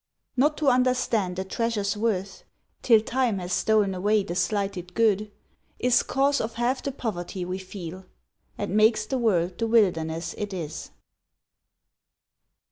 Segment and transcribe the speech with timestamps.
[0.35, 2.43] Not to understand a treasure's worth
[2.81, 5.31] Till time has stol'n away the slighted good,
[5.77, 8.07] Is cause of half the poverty we feel,
[8.57, 10.89] And makes the world the wilderness it is.